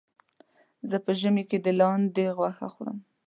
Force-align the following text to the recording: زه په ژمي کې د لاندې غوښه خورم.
زه 0.89 0.97
په 1.05 1.11
ژمي 1.19 1.43
کې 1.49 1.57
د 1.65 1.67
لاندې 1.79 2.25
غوښه 2.37 2.67
خورم. 2.73 2.97